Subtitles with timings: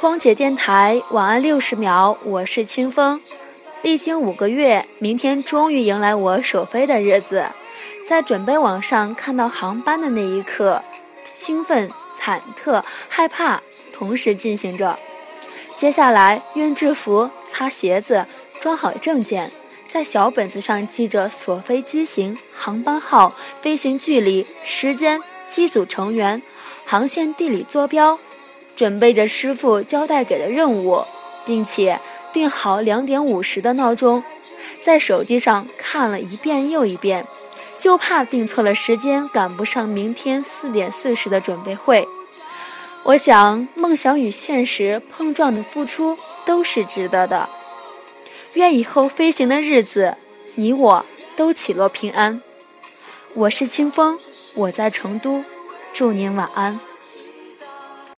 [0.00, 3.20] 空姐电台晚安六十秒，我是清风。
[3.82, 7.44] 历经五个月，明天终于迎来我首飞的日子。
[8.06, 10.82] 在准备网上看到航班的那一刻，
[11.24, 13.60] 兴奋、忐忑、害怕
[13.92, 14.98] 同时进行着。
[15.76, 18.24] 接下来熨制服、擦鞋子、
[18.58, 19.52] 装好证件，
[19.86, 26.40] 在小本子上记着所飞机型、航班号、飞行距离、时间、机组成员、
[26.86, 28.18] 航线地理坐标。
[28.80, 31.04] 准备着师傅交代给的任务，
[31.44, 32.00] 并且
[32.32, 34.24] 定好两点五十的闹钟，
[34.80, 37.26] 在手机上看了一遍又一遍，
[37.76, 42.08] 就怕定错了时间，赶不上明天四点四十的准备会。
[43.02, 46.16] 我想，梦想与现实碰撞的付出
[46.46, 47.50] 都是值得的。
[48.54, 50.16] 愿以后飞行的日子，
[50.54, 51.04] 你我
[51.36, 52.40] 都起落平安。
[53.34, 54.18] 我是清风，
[54.54, 55.44] 我在成都，
[55.92, 56.80] 祝您晚安。